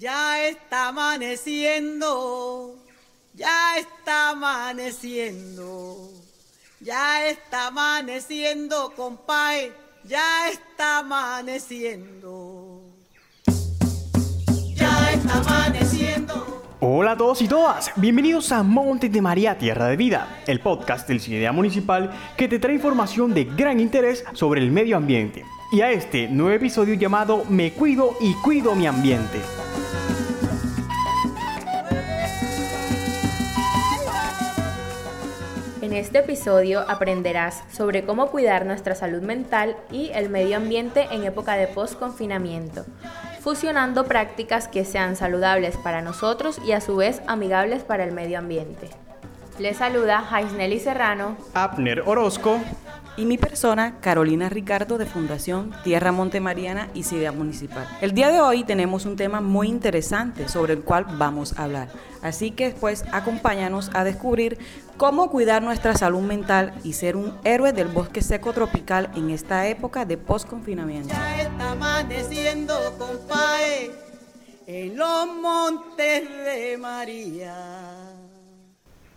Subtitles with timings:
[0.00, 2.74] Ya está amaneciendo,
[3.34, 6.08] ya está amaneciendo,
[6.80, 9.74] ya está amaneciendo, compadre,
[10.04, 12.80] ya está amaneciendo.
[14.74, 16.62] Ya está amaneciendo.
[16.80, 21.06] Hola a todos y todas, bienvenidos a Monte de María Tierra de Vida, el podcast
[21.06, 25.44] del CIDEA Municipal que te trae información de gran interés sobre el medio ambiente.
[25.72, 29.40] Y a este nuevo episodio llamado Me cuido y cuido mi ambiente.
[35.90, 41.24] En este episodio aprenderás sobre cómo cuidar nuestra salud mental y el medio ambiente en
[41.24, 42.84] época de post-confinamiento,
[43.40, 48.38] fusionando prácticas que sean saludables para nosotros y a su vez amigables para el medio
[48.38, 48.88] ambiente.
[49.58, 52.60] Les saluda Jaisneli Serrano, Abner Orozco
[53.16, 57.86] y mi persona, Carolina Ricardo de Fundación Tierra Montemariana y Ciudad Municipal.
[58.00, 61.88] El día de hoy tenemos un tema muy interesante sobre el cual vamos a hablar.
[62.22, 64.58] Así que pues acompáñanos a descubrir
[65.00, 69.66] cómo cuidar nuestra salud mental y ser un héroe del bosque seco tropical en esta
[69.66, 71.08] época de post-confinamiento.
[71.08, 73.92] Ya está amaneciendo, compadre,
[74.66, 77.54] en los montes de María.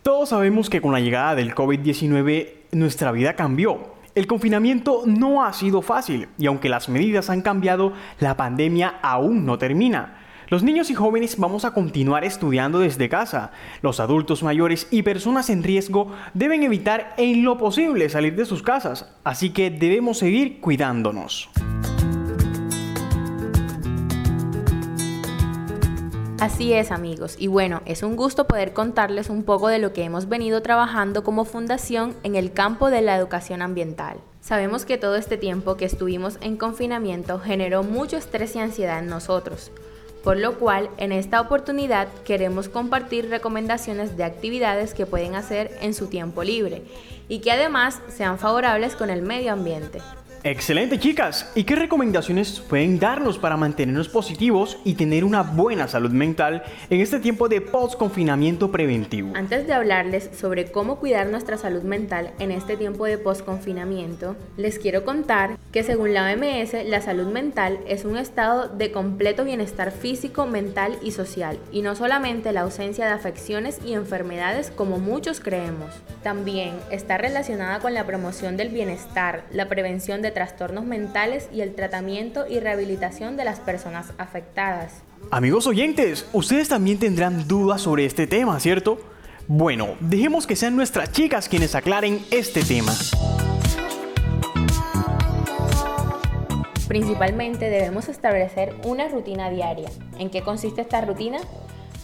[0.04, 3.96] Todos sabemos que con la llegada del COVID-19 nuestra vida cambió.
[4.16, 9.46] El confinamiento no ha sido fácil y aunque las medidas han cambiado, la pandemia aún
[9.46, 10.23] no termina.
[10.50, 13.52] Los niños y jóvenes vamos a continuar estudiando desde casa.
[13.82, 18.62] Los adultos mayores y personas en riesgo deben evitar en lo posible salir de sus
[18.62, 21.50] casas, así que debemos seguir cuidándonos.
[26.40, 30.04] Así es amigos, y bueno, es un gusto poder contarles un poco de lo que
[30.04, 34.18] hemos venido trabajando como fundación en el campo de la educación ambiental.
[34.42, 39.08] Sabemos que todo este tiempo que estuvimos en confinamiento generó mucho estrés y ansiedad en
[39.08, 39.72] nosotros,
[40.24, 45.94] por lo cual en esta oportunidad queremos compartir recomendaciones de actividades que pueden hacer en
[45.94, 46.84] su tiempo libre
[47.28, 50.00] y que además sean favorables con el medio ambiente.
[50.46, 56.12] Excelente chicas, ¿y qué recomendaciones pueden darnos para mantenernos positivos y tener una buena salud
[56.12, 59.32] mental en este tiempo de post-confinamiento preventivo?
[59.38, 64.80] Antes de hablarles sobre cómo cuidar nuestra salud mental en este tiempo de post-confinamiento, les
[64.80, 69.92] quiero contar que según la OMS, la salud mental es un estado de completo bienestar
[69.92, 75.40] físico, mental y social, y no solamente la ausencia de afecciones y enfermedades como muchos
[75.40, 75.94] creemos.
[76.22, 81.76] También está relacionada con la promoción del bienestar, la prevención de trastornos mentales y el
[81.76, 85.02] tratamiento y rehabilitación de las personas afectadas.
[85.32, 89.00] Amigos oyentes, ustedes también tendrán dudas sobre este tema, ¿cierto?
[89.48, 92.94] Bueno, dejemos que sean nuestras chicas quienes aclaren este tema.
[96.88, 99.90] Principalmente debemos establecer una rutina diaria.
[100.20, 101.40] ¿En qué consiste esta rutina?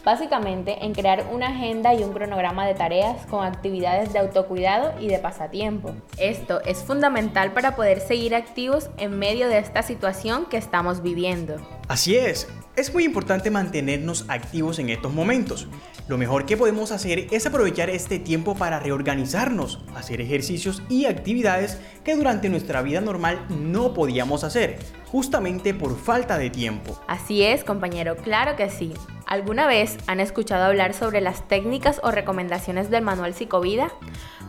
[0.04, 5.08] Básicamente en crear una agenda y un cronograma de tareas con actividades de autocuidado y
[5.08, 5.94] de pasatiempo.
[6.18, 11.58] Esto es fundamental para poder seguir activos en medio de esta situación que estamos viviendo.
[11.88, 12.48] Así es,
[12.80, 15.68] es muy importante mantenernos activos en estos momentos.
[16.08, 21.78] Lo mejor que podemos hacer es aprovechar este tiempo para reorganizarnos, hacer ejercicios y actividades
[22.06, 26.98] que durante nuestra vida normal no podíamos hacer, justamente por falta de tiempo.
[27.08, 28.94] Así es, compañero, claro que sí.
[29.26, 33.92] ¿Alguna vez han escuchado hablar sobre las técnicas o recomendaciones del manual Psicovida?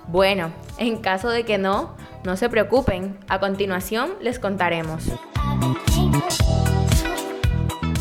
[0.06, 5.10] Bueno, en caso de que no, no se preocupen, a continuación les contaremos.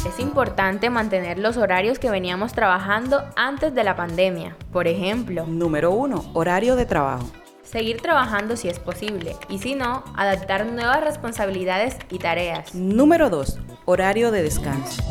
[0.05, 4.55] Es importante mantener los horarios que veníamos trabajando antes de la pandemia.
[4.71, 6.31] Por ejemplo, Número 1.
[6.33, 7.29] Horario de trabajo.
[7.63, 12.73] seguir trabajando si es posible y si no, adaptar nuevas responsabilidades y tareas.
[12.73, 13.59] Número 2.
[13.85, 15.03] Horario de descanso.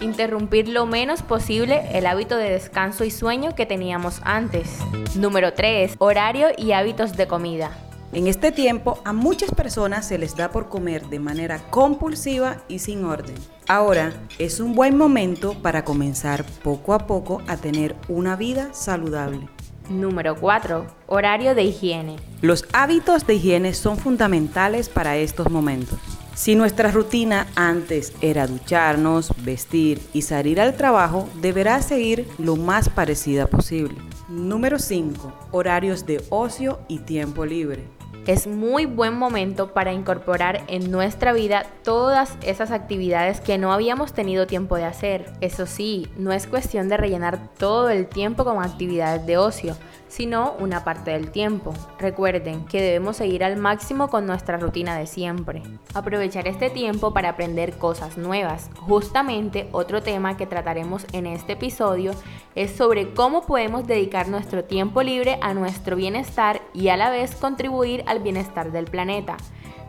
[0.00, 4.78] Interrumpir lo menos posible el hábito de descanso y sueño que teníamos antes.
[5.16, 5.96] Número 3.
[5.98, 7.70] Horario y hábitos de comida.
[8.12, 12.78] En este tiempo a muchas personas se les da por comer de manera compulsiva y
[12.78, 13.34] sin orden.
[13.68, 19.48] Ahora es un buen momento para comenzar poco a poco a tener una vida saludable.
[19.88, 20.86] Número 4.
[21.06, 22.16] Horario de higiene.
[22.42, 25.98] Los hábitos de higiene son fundamentales para estos momentos.
[26.34, 32.88] Si nuestra rutina antes era ducharnos, vestir y salir al trabajo, deberá seguir lo más
[32.88, 33.96] parecida posible.
[34.28, 35.48] Número 5.
[35.52, 37.95] Horarios de ocio y tiempo libre.
[38.26, 44.14] Es muy buen momento para incorporar en nuestra vida todas esas actividades que no habíamos
[44.14, 45.30] tenido tiempo de hacer.
[45.40, 49.76] Eso sí, no es cuestión de rellenar todo el tiempo con actividades de ocio,
[50.16, 51.74] sino una parte del tiempo.
[51.98, 55.62] Recuerden que debemos seguir al máximo con nuestra rutina de siempre.
[55.92, 58.70] Aprovechar este tiempo para aprender cosas nuevas.
[58.78, 62.12] Justamente otro tema que trataremos en este episodio
[62.54, 67.34] es sobre cómo podemos dedicar nuestro tiempo libre a nuestro bienestar y a la vez
[67.34, 69.36] contribuir al bienestar del planeta,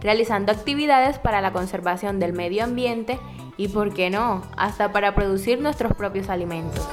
[0.01, 3.17] realizando actividades para la conservación del medio ambiente
[3.55, 6.85] y, por qué no, hasta para producir nuestros propios alimentos.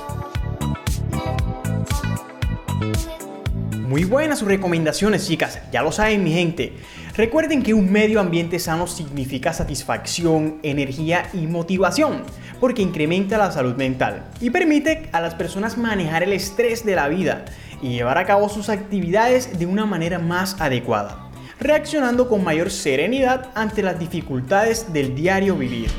[3.85, 5.61] Muy buenas sus recomendaciones, chicas.
[5.71, 6.73] Ya lo saben, mi gente.
[7.19, 12.23] Recuerden que un medio ambiente sano significa satisfacción, energía y motivación,
[12.61, 17.09] porque incrementa la salud mental y permite a las personas manejar el estrés de la
[17.09, 17.45] vida
[17.83, 21.29] y llevar a cabo sus actividades de una manera más adecuada,
[21.61, 25.91] reaccionando con mayor serenidad ante las dificultades del diario vivir.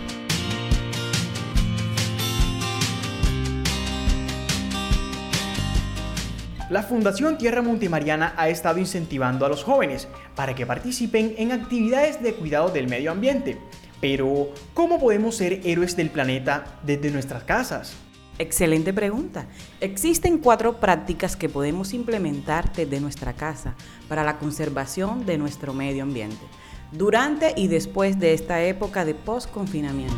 [6.70, 12.24] La Fundación Tierra Montemariana ha estado incentivando a los jóvenes para que participen en actividades
[12.24, 13.60] de cuidado del medio ambiente.
[14.02, 17.94] Pero, ¿cómo podemos ser héroes del planeta desde nuestras casas?
[18.40, 19.46] Excelente pregunta.
[19.80, 23.76] Existen cuatro prácticas que podemos implementar desde nuestra casa
[24.10, 26.46] para la conservación de nuestro medio ambiente
[26.92, 30.16] durante y después de esta época de post-confinamiento.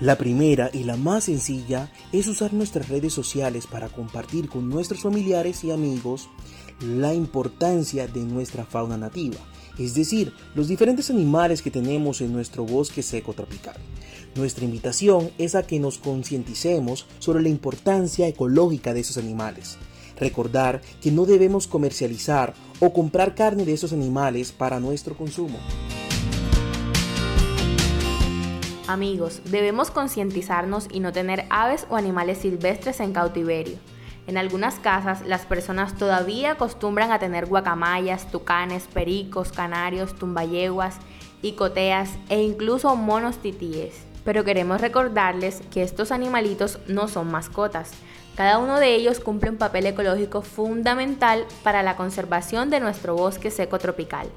[0.00, 5.00] La primera y la más sencilla es usar nuestras redes sociales para compartir con nuestros
[5.00, 6.28] familiares y amigos
[6.80, 9.38] la importancia de nuestra fauna nativa,
[9.76, 13.74] es decir, los diferentes animales que tenemos en nuestro bosque seco tropical.
[14.36, 19.78] Nuestra invitación es a que nos concienticemos sobre la importancia ecológica de esos animales.
[20.16, 25.58] Recordar que no debemos comercializar o comprar carne de esos animales para nuestro consumo.
[28.88, 33.76] Amigos, debemos concientizarnos y no tener aves o animales silvestres en cautiverio.
[34.26, 40.96] En algunas casas las personas todavía acostumbran a tener guacamayas, tucanes, pericos, canarios, tumbayeguas,
[41.42, 43.94] icoteas e incluso monos titíes.
[44.24, 47.90] Pero queremos recordarles que estos animalitos no son mascotas.
[48.36, 53.50] Cada uno de ellos cumple un papel ecológico fundamental para la conservación de nuestro bosque
[53.50, 54.28] seco tropical.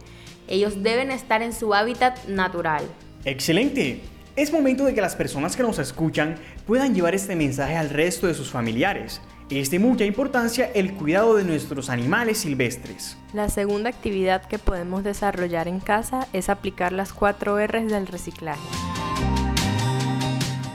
[0.50, 2.83] Ellos deben estar en su hábitat natural.
[3.24, 4.01] ¡Excelente!
[4.38, 6.36] Es momento de que las personas que nos escuchan
[6.66, 9.19] puedan llevar este mensaje al resto de sus familiares.
[9.50, 13.18] Es de mucha importancia el cuidado de nuestros animales silvestres.
[13.33, 18.62] La segunda actividad que podemos desarrollar en casa es aplicar las 4 R's del reciclaje.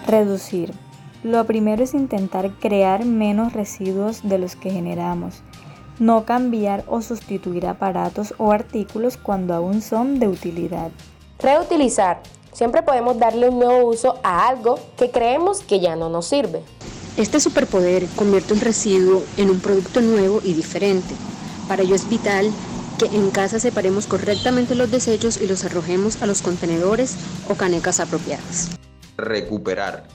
[0.06, 0.74] Reducir.
[1.24, 5.42] Lo primero es intentar crear menos residuos de los que generamos.
[5.98, 10.90] No cambiar o sustituir aparatos o artículos cuando aún son de utilidad.
[11.38, 12.20] Reutilizar.
[12.56, 16.62] Siempre podemos darle un nuevo uso a algo que creemos que ya no nos sirve.
[17.18, 21.14] Este superpoder convierte un residuo en un producto nuevo y diferente.
[21.68, 22.50] Para ello es vital
[22.98, 27.16] que en casa separemos correctamente los desechos y los arrojemos a los contenedores
[27.50, 28.70] o canecas apropiadas.
[29.18, 30.08] Recuperar.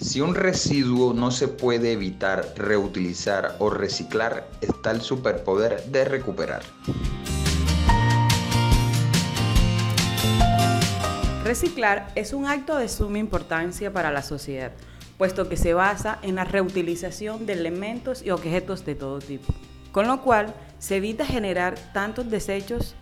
[0.00, 6.62] Si un residuo no se puede evitar reutilizar o reciclar, está el superpoder de recuperar.
[11.46, 14.72] Reciclar es un acto de suma importancia para la sociedad,
[15.16, 19.54] puesto que se basa en la reutilización de elementos y objetos de todo tipo,
[19.92, 22.96] con lo cual se evita generar tantos desechos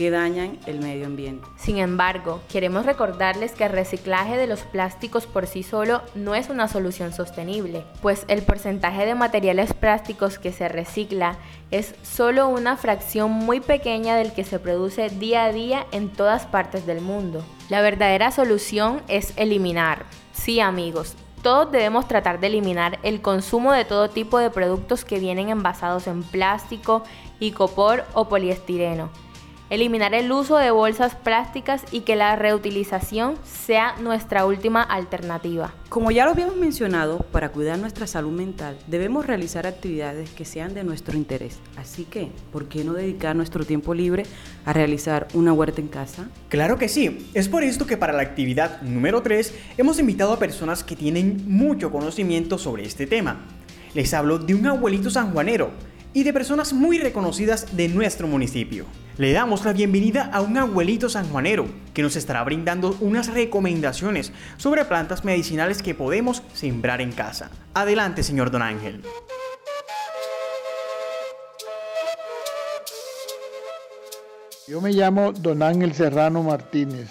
[0.00, 1.46] que dañan el medio ambiente.
[1.58, 6.48] Sin embargo, queremos recordarles que el reciclaje de los plásticos por sí solo no es
[6.48, 11.36] una solución sostenible, pues el porcentaje de materiales plásticos que se recicla
[11.70, 16.46] es solo una fracción muy pequeña del que se produce día a día en todas
[16.46, 17.44] partes del mundo.
[17.68, 20.06] La verdadera solución es eliminar.
[20.32, 25.18] Sí amigos, todos debemos tratar de eliminar el consumo de todo tipo de productos que
[25.18, 27.02] vienen envasados en plástico,
[27.38, 29.10] icopor o poliestireno
[29.70, 35.72] eliminar el uso de bolsas plásticas y que la reutilización sea nuestra última alternativa.
[35.88, 40.74] Como ya lo habíamos mencionado, para cuidar nuestra salud mental debemos realizar actividades que sean
[40.74, 41.58] de nuestro interés.
[41.76, 44.24] Así que, ¿por qué no dedicar nuestro tiempo libre
[44.64, 46.28] a realizar una huerta en casa?
[46.48, 47.30] Claro que sí.
[47.34, 51.44] Es por esto que para la actividad número 3 hemos invitado a personas que tienen
[51.46, 53.46] mucho conocimiento sobre este tema.
[53.94, 55.70] Les hablo de un abuelito sanjuanero
[56.12, 58.86] y de personas muy reconocidas de nuestro municipio.
[59.16, 64.84] Le damos la bienvenida a un abuelito sanjuanero que nos estará brindando unas recomendaciones sobre
[64.84, 67.50] plantas medicinales que podemos sembrar en casa.
[67.74, 69.02] Adelante, señor Don Ángel.
[74.66, 77.08] Yo me llamo Don Ángel Serrano Martínez.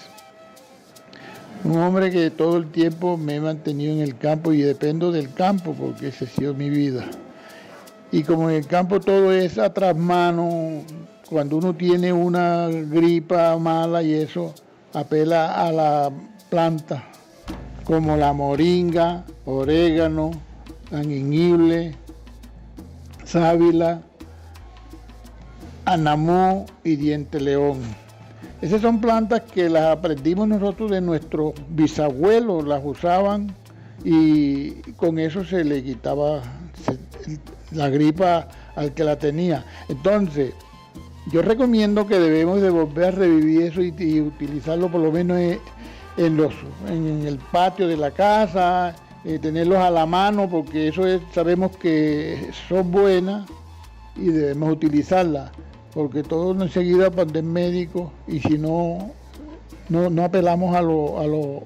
[1.63, 5.34] Un hombre que todo el tiempo me he mantenido en el campo y dependo del
[5.34, 7.06] campo porque esa ha sido mi vida.
[8.12, 10.82] Y como en el campo todo es a mano,
[11.30, 14.54] cuando uno tiene una gripa mala y eso,
[14.94, 16.12] apela a la
[16.50, 17.04] planta,
[17.84, 20.32] como la moringa, orégano,
[20.92, 21.96] anguiñible,
[23.25, 24.01] sábila,
[25.86, 27.80] anamó y diente león.
[28.62, 33.56] Esas son plantas que las aprendimos nosotros de nuestros bisabuelos, las usaban
[34.04, 36.42] y con eso se le quitaba
[37.72, 39.66] la gripa al que la tenía.
[39.88, 40.54] Entonces,
[41.32, 45.38] yo recomiendo que debemos de volver a revivir eso y, utilizarlo por lo menos
[46.18, 46.54] en, los,
[46.88, 48.96] en, el patio de la casa,
[49.26, 53.48] eh, tenerlos a la mano, porque eso sabemos que son buenas
[54.16, 55.52] y debemos utilizarlas
[55.94, 59.12] porque todo enseguida el médico y si no,
[59.90, 61.64] no, apelamos a lo, a lo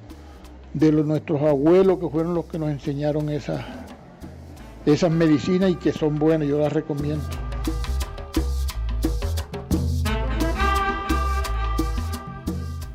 [0.74, 3.63] de nuestros abuelos que fueron los que nos enseñaron esas,
[4.85, 7.23] esas medicinas y que son buenas, yo las recomiendo.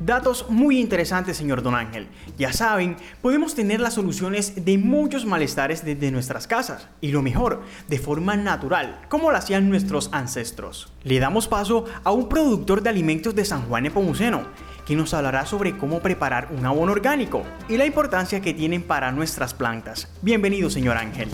[0.09, 2.07] Datos muy interesantes, señor Don Ángel.
[2.35, 7.61] Ya saben, podemos tener las soluciones de muchos malestares desde nuestras casas, y lo mejor,
[7.87, 10.91] de forma natural, como lo hacían nuestros ancestros.
[11.03, 14.47] Le damos paso a un productor de alimentos de San Juan Nepomuceno,
[14.83, 19.11] que nos hablará sobre cómo preparar un abono orgánico y la importancia que tienen para
[19.11, 20.07] nuestras plantas.
[20.23, 21.29] Bienvenido, señor Ángel.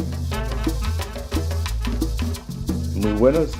[3.05, 3.51] Muy buenas,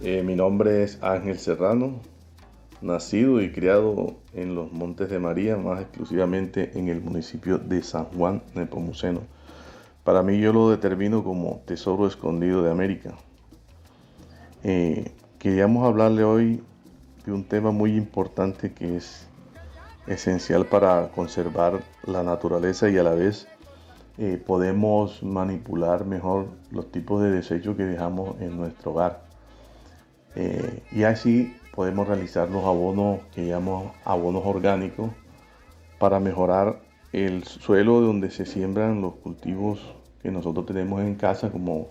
[0.00, 1.98] eh, mi nombre es Ángel Serrano,
[2.80, 8.04] nacido y criado en los Montes de María, más exclusivamente en el municipio de San
[8.04, 9.22] Juan Nepomuceno.
[10.04, 13.16] Para mí yo lo determino como tesoro escondido de América.
[14.62, 16.62] Eh, queríamos hablarle hoy
[17.26, 19.26] de un tema muy importante que es
[20.06, 23.48] esencial para conservar la naturaleza y a la vez
[24.18, 29.22] eh, podemos manipular mejor los tipos de desechos que dejamos en nuestro hogar.
[30.34, 35.10] Eh, y así podemos realizar los abonos que llamamos abonos orgánicos
[36.00, 36.80] para mejorar
[37.12, 39.80] el suelo donde se siembran los cultivos
[40.20, 41.88] que nosotros tenemos en casa como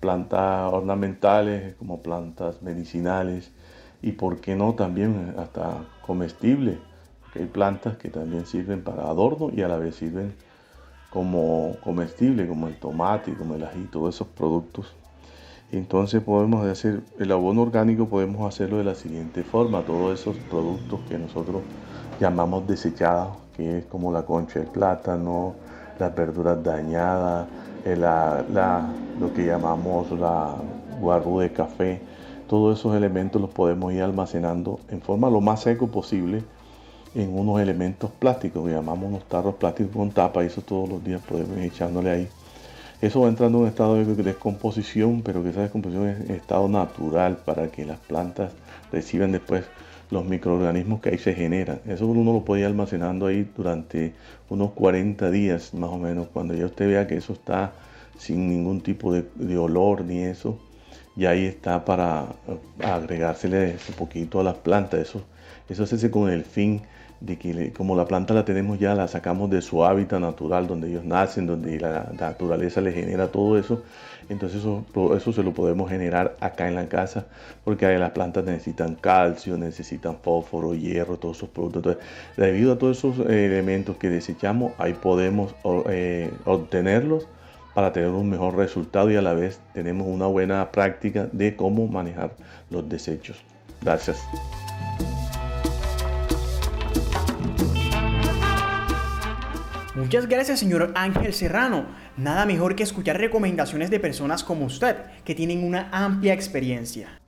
[0.00, 3.50] plantas ornamentales, como plantas medicinales
[4.02, 6.78] y por qué no también hasta comestibles,
[7.34, 10.34] hay plantas que también sirven para adorno y a la vez sirven
[11.10, 14.94] como comestible, como el tomate, como el ají, todos esos productos
[15.72, 19.82] entonces podemos hacer el abono orgánico, podemos hacerlo de la siguiente forma.
[19.82, 21.62] Todos esos productos que nosotros
[22.18, 25.54] llamamos desechados, que es como la concha de plátano,
[25.98, 27.46] las verduras dañadas,
[27.84, 30.56] eh, lo que llamamos la
[31.00, 32.00] guarru de café,
[32.48, 36.42] todos esos elementos los podemos ir almacenando en forma lo más seco posible
[37.14, 41.04] en unos elementos plásticos que llamamos unos tarros plásticos con tapa y eso todos los
[41.04, 42.28] días podemos ir echándole ahí
[43.00, 47.38] eso va entrando en un estado de descomposición, pero que esa descomposición es estado natural
[47.46, 48.52] para que las plantas
[48.92, 49.64] reciban después
[50.10, 51.80] los microorganismos que ahí se generan.
[51.86, 54.12] Eso uno lo puede ir almacenando ahí durante
[54.50, 56.28] unos 40 días más o menos.
[56.30, 57.72] Cuando ya usted vea que eso está
[58.18, 60.58] sin ningún tipo de, olor ni eso,
[61.16, 62.26] y ahí está para
[62.82, 65.00] agregársele un poquito a las plantas.
[65.00, 65.22] Eso,
[65.68, 66.82] eso se hace con el fin
[67.20, 70.88] de que como la planta la tenemos ya, la sacamos de su hábitat natural, donde
[70.88, 73.82] ellos nacen, donde la, naturaleza les genera todo eso,
[74.30, 77.26] entonces eso, eso se lo podemos generar acá en la casa,
[77.62, 81.84] porque las plantas necesitan calcio, necesitan fósforo, hierro, todos esos productos.
[81.84, 82.04] Entonces,
[82.36, 85.54] debido a todos esos eh, elementos que desechamos, ahí podemos
[85.90, 87.26] eh, obtenerlos
[87.74, 91.86] para tener un mejor resultado y a la vez tenemos una buena práctica de cómo
[91.86, 92.32] manejar
[92.70, 93.36] los desechos.
[93.82, 94.18] Gracias.
[99.94, 101.84] Muchas gracias, señor Ángel Serrano.
[102.16, 107.19] Nada mejor que escuchar recomendaciones de personas como usted, que tienen una amplia experiencia.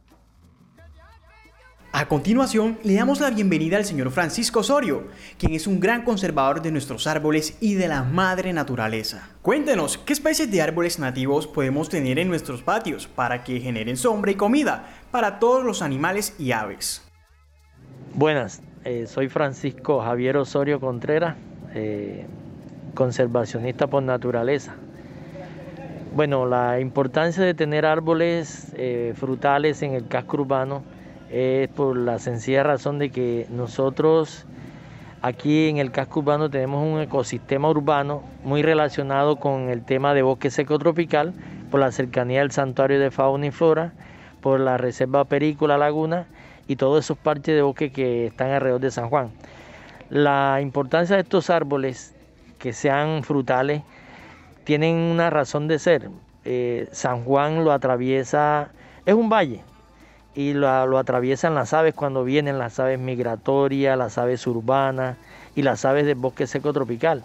[1.94, 5.08] A continuación, le damos la bienvenida al señor Francisco Osorio,
[5.38, 9.28] quien es un gran conservador de nuestros árboles y de la madre naturaleza.
[9.42, 14.30] Cuéntenos, ¿qué especies de árboles nativos podemos tener en nuestros patios para que generen sombra
[14.30, 17.02] y comida para todos los animales y aves?
[18.14, 21.36] Buenas, eh, soy Francisco Javier Osorio Contreras.
[21.74, 22.26] Eh,
[22.94, 24.74] conservacionista por naturaleza.
[26.14, 30.82] Bueno, la importancia de tener árboles eh, frutales en el casco urbano
[31.32, 34.44] es por la sencilla razón de que nosotros
[35.22, 40.20] aquí en el casco urbano tenemos un ecosistema urbano muy relacionado con el tema de
[40.20, 41.32] bosque seco tropical
[41.70, 43.92] por la cercanía del santuario de fauna y flora,
[44.42, 46.26] por la reserva Perícola Laguna
[46.68, 49.30] y todos esos parches de bosque que están alrededor de San Juan.
[50.10, 52.14] La importancia de estos árboles
[52.58, 53.82] que sean frutales
[54.64, 56.10] tienen una razón de ser.
[56.44, 58.70] Eh, San Juan lo atraviesa,
[59.06, 59.62] es un valle,
[60.34, 65.16] y lo, lo, atraviesan las aves cuando vienen, las aves migratorias, las aves urbanas
[65.54, 67.22] y las aves del bosque seco tropical.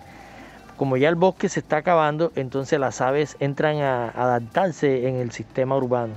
[0.77, 5.31] Como ya el bosque se está acabando, entonces las aves entran a adaptarse en el
[5.31, 6.13] sistema urbano.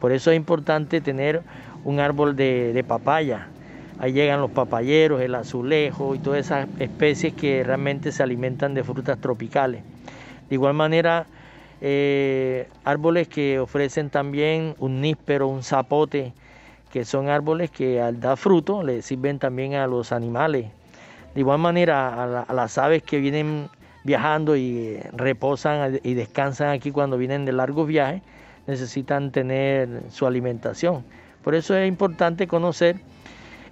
[0.00, 1.42] Por eso es importante tener
[1.84, 3.48] un árbol de, de papaya.
[3.98, 8.84] Ahí llegan los papayeros, el azulejo y todas esas especies que realmente se alimentan de
[8.84, 9.82] frutas tropicales.
[10.48, 11.26] De igual manera,
[11.80, 16.32] eh, árboles que ofrecen también un níspero, un zapote,
[16.92, 20.66] que son árboles que al dar fruto le sirven también a los animales.
[21.34, 23.68] De igual manera, a, a las aves que vienen
[24.02, 28.22] viajando y reposan y descansan aquí cuando vienen de largos viajes,
[28.66, 31.04] necesitan tener su alimentación.
[31.42, 32.96] Por eso es importante conocer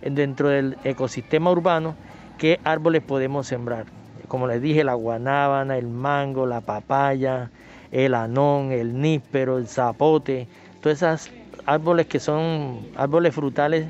[0.03, 1.95] dentro del ecosistema urbano
[2.38, 3.87] qué árboles podemos sembrar.
[4.29, 7.50] Como les dije, la guanábana, el mango, la papaya,
[7.92, 10.47] el anón, el níspero, el zapote,
[10.80, 11.30] todos esos
[11.66, 13.87] árboles que son árboles frutales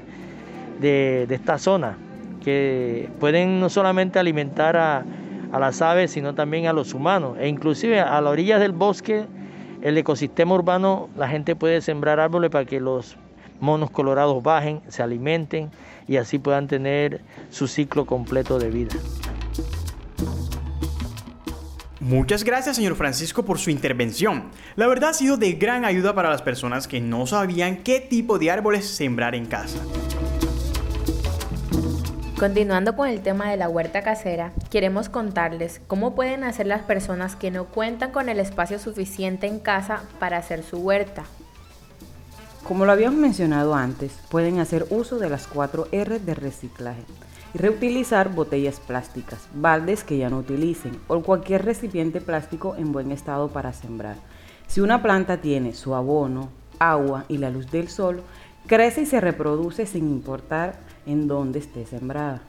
[0.81, 1.97] de, de esta zona,
[2.43, 5.05] que pueden no solamente alimentar a,
[5.53, 7.37] a, las aves, sino también a los humanos.
[7.41, 9.25] E inclusive a la orilla del bosque,
[9.83, 13.17] el ecosistema urbano, la gente puede sembrar árboles para que los
[13.61, 15.71] monos colorados bajen, se alimenten
[16.07, 18.95] y así puedan tener su ciclo completo de vida.
[22.09, 24.45] Muchas gracias, señor Francisco, por su intervención.
[24.77, 28.39] La verdad ha sido de gran ayuda para las personas que no sabían qué tipo
[28.39, 29.77] de árboles sembrar en casa.
[32.39, 37.37] Continuando con el tema de la huerta casera, queremos contarles cómo pueden hacer las personas
[37.37, 41.25] que no cuentan con el espacio suficiente en casa para hacer su huerta.
[42.65, 47.05] Como lo habíamos mencionado antes, pueden hacer uso de las 4 R de reciclaje
[47.55, 53.49] reutilizar botellas plásticas, baldes que ya no utilicen o cualquier recipiente plástico en buen estado
[53.49, 54.17] para sembrar.
[54.67, 58.23] Si una planta tiene su abono, agua y la luz del sol,
[58.67, 60.75] crece y se reproduce sin importar
[61.07, 62.43] en dónde esté sembrada.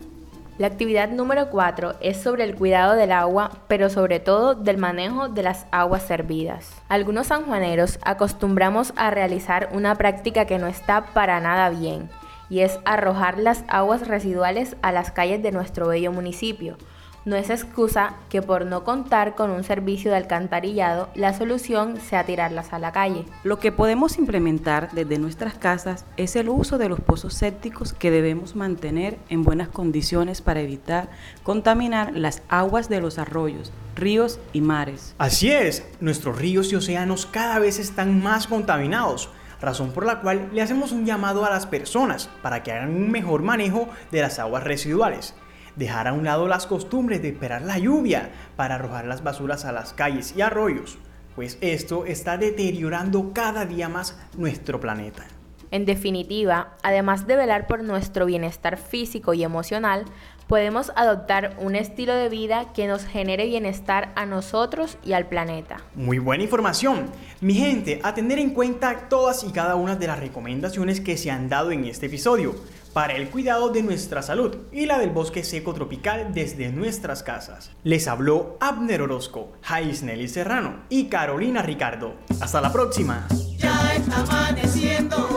[0.60, 5.30] La actividad número 4 es sobre el cuidado del agua, pero sobre todo del manejo
[5.30, 6.70] de las aguas servidas.
[6.90, 12.10] Algunos sanjuaneros acostumbramos a realizar una práctica que no está para nada bien,
[12.50, 16.78] y es arrojar las aguas residuales a las calles de nuestro bello municipio.
[17.26, 22.24] No es excusa que por no contar con un servicio de alcantarillado, la solución sea
[22.24, 23.26] tirarlas a la calle.
[23.44, 28.10] Lo que podemos implementar desde nuestras casas es el uso de los pozos sépticos que
[28.10, 31.10] debemos mantener en buenas condiciones para evitar
[31.44, 35.14] contaminar las aguas de los arroyos, ríos y mares.
[35.18, 39.30] Así es, nuestros ríos y océanos cada vez están más contaminados
[39.62, 43.12] razón por la cual le hacemos un llamado a las personas para que hagan un
[43.12, 45.36] mejor manejo de las aguas residuales
[45.76, 49.72] dejar a un lado las costumbres de esperar la lluvia para arrojar las basuras a
[49.72, 50.98] las calles y arroyos,
[51.36, 55.26] pues esto está deteriorando cada día más nuestro planeta.
[55.72, 60.06] En definitiva, además de velar por nuestro bienestar físico y emocional,
[60.50, 65.78] podemos adoptar un estilo de vida que nos genere bienestar a nosotros y al planeta.
[65.94, 67.12] Muy buena información.
[67.40, 71.30] Mi gente, a tener en cuenta todas y cada una de las recomendaciones que se
[71.30, 72.56] han dado en este episodio
[72.94, 77.70] para el cuidado de nuestra salud y la del bosque seco tropical desde nuestras casas.
[77.84, 82.16] Les habló Abner Orozco, Jais Nelly Serrano y Carolina Ricardo.
[82.42, 83.28] Hasta la próxima.
[83.60, 85.29] Ya está amaneciendo,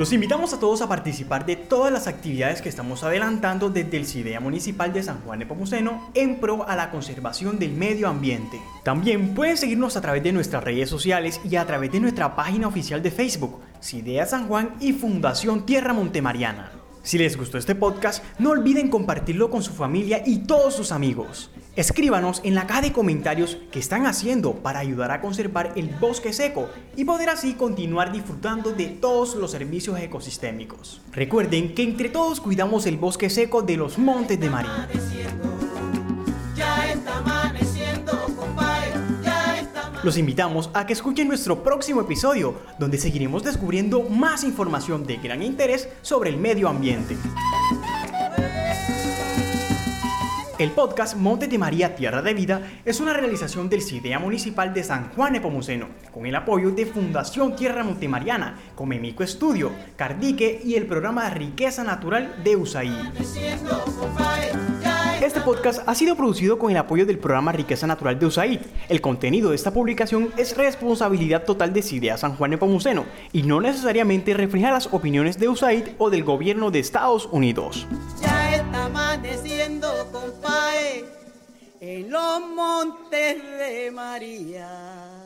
[0.00, 4.06] Los invitamos a todos a participar de todas las actividades que estamos adelantando desde el
[4.06, 8.58] CIDEA Municipal de San Juan de Pomuceno en pro a la conservación del medio ambiente.
[8.82, 12.66] También pueden seguirnos a través de nuestras redes sociales y a través de nuestra página
[12.66, 16.72] oficial de Facebook, CIDEA San Juan y Fundación Tierra Montemariana.
[17.02, 21.50] Si les gustó este podcast, no olviden compartirlo con su familia y todos sus amigos.
[21.80, 26.34] Escríbanos en la caja de comentarios qué están haciendo para ayudar a conservar el bosque
[26.34, 31.00] seco y poder así continuar disfrutando de todos los servicios ecosistémicos.
[31.10, 34.90] Recuerden que entre todos cuidamos el bosque seco de los montes de María.
[40.02, 45.42] Los invitamos a que escuchen nuestro próximo episodio, donde seguiremos descubriendo más información de gran
[45.42, 47.16] interés sobre el medio ambiente.
[50.60, 54.84] El podcast Monte de María Tierra de Vida es una realización del CIDEA Municipal de
[54.84, 60.84] San Juan Nepomuceno, con el apoyo de Fundación Tierra Montemariana, Comemico Estudio, Cardique y el
[60.84, 62.92] programa Riqueza Natural de USAID.
[65.22, 68.60] Este podcast ha sido producido con el apoyo del programa Riqueza Natural de USAID.
[68.90, 73.62] El contenido de esta publicación es responsabilidad total de CIDEA San Juan Nepomuceno y no
[73.62, 77.86] necesariamente refleja las opiniones de USAID o del gobierno de Estados Unidos.
[78.72, 81.04] Amaneciendo, compadre,
[81.80, 85.19] en los montes de María.